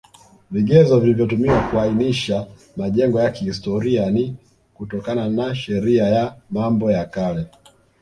Vigezo 0.51 0.99
vilivyotumiwa 0.99 1.61
kuainisha 1.71 2.47
majengo 2.77 3.21
ya 3.21 3.31
kihstoria 3.31 4.09
ni 4.11 4.35
kutokana 4.73 5.29
na 5.29 5.55
Sheria 5.55 6.07
ya 6.09 6.35
mambo 6.49 6.91
ya 6.91 7.05
Kale 7.05 7.45